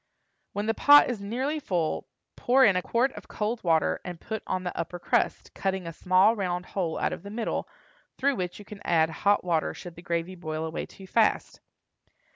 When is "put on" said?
4.19-4.63